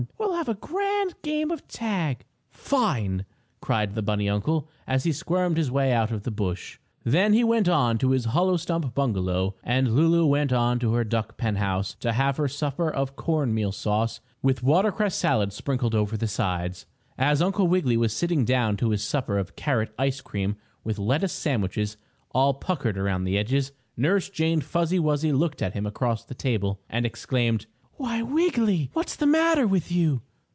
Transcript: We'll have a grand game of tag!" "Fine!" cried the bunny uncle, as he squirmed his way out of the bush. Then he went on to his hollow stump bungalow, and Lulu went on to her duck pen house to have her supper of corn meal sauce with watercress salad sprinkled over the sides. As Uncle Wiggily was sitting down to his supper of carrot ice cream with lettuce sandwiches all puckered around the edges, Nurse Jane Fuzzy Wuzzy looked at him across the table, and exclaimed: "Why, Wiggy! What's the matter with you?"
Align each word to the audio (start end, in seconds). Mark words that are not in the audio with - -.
We'll 0.17 0.33
have 0.47 0.57
a 0.57 0.67
grand 0.67 1.21
game 1.21 1.51
of 1.51 1.67
tag!" 1.67 2.25
"Fine!" 2.49 3.23
cried 3.61 3.93
the 3.93 4.01
bunny 4.01 4.27
uncle, 4.27 4.67
as 4.87 5.03
he 5.03 5.11
squirmed 5.11 5.55
his 5.57 5.69
way 5.69 5.93
out 5.93 6.09
of 6.09 6.23
the 6.23 6.31
bush. 6.31 6.79
Then 7.03 7.33
he 7.33 7.43
went 7.43 7.69
on 7.69 7.99
to 7.99 8.09
his 8.09 8.25
hollow 8.25 8.57
stump 8.57 8.95
bungalow, 8.95 9.53
and 9.63 9.91
Lulu 9.93 10.25
went 10.25 10.51
on 10.51 10.79
to 10.79 10.93
her 10.93 11.03
duck 11.03 11.37
pen 11.37 11.57
house 11.57 11.93
to 11.99 12.13
have 12.13 12.37
her 12.37 12.47
supper 12.47 12.89
of 12.89 13.15
corn 13.15 13.53
meal 13.53 13.71
sauce 13.71 14.19
with 14.41 14.63
watercress 14.63 15.13
salad 15.13 15.53
sprinkled 15.53 15.93
over 15.93 16.17
the 16.17 16.27
sides. 16.27 16.87
As 17.19 17.39
Uncle 17.39 17.67
Wiggily 17.67 17.97
was 17.97 18.11
sitting 18.11 18.43
down 18.43 18.77
to 18.77 18.89
his 18.89 19.03
supper 19.03 19.37
of 19.37 19.55
carrot 19.55 19.93
ice 19.99 20.19
cream 20.21 20.55
with 20.83 20.97
lettuce 20.97 21.33
sandwiches 21.33 21.95
all 22.31 22.55
puckered 22.55 22.97
around 22.97 23.25
the 23.25 23.37
edges, 23.37 23.71
Nurse 23.95 24.27
Jane 24.31 24.61
Fuzzy 24.61 24.97
Wuzzy 24.97 25.31
looked 25.31 25.61
at 25.61 25.73
him 25.75 25.85
across 25.85 26.25
the 26.25 26.33
table, 26.33 26.79
and 26.89 27.05
exclaimed: 27.05 27.67
"Why, 27.95 28.23
Wiggy! 28.23 28.89
What's 28.93 29.15
the 29.15 29.27
matter 29.27 29.67
with 29.67 29.91
you?" 29.91 30.23